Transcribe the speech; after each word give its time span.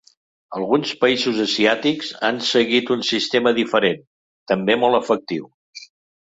Alguns 0.59 0.93
països 1.01 1.41
asiàtics 1.43 2.09
han 2.29 2.39
seguit 2.47 2.89
un 2.97 3.05
sistema 3.11 3.53
diferent, 3.59 4.01
també 4.55 4.79
molt 4.87 5.01
efectiu. 5.03 5.47